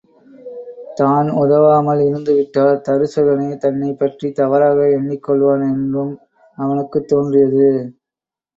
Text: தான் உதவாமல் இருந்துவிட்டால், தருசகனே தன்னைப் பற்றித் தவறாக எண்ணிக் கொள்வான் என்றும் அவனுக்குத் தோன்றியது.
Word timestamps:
தான் 0.95 1.27
உதவாமல் 1.41 2.01
இருந்துவிட்டால், 2.01 2.81
தருசகனே 2.87 3.51
தன்னைப் 3.57 3.99
பற்றித் 3.99 4.35
தவறாக 4.35 4.89
எண்ணிக் 4.89 5.25
கொள்வான் 5.27 5.65
என்றும் 5.71 6.13
அவனுக்குத் 6.57 7.07
தோன்றியது. 7.07 7.71